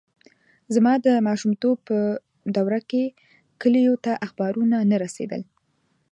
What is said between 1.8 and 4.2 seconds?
په دوره کې کلیو ته